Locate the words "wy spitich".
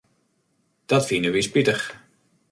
1.31-1.85